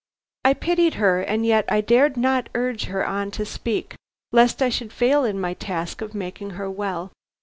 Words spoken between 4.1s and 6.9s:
lest I should fail in my task of making her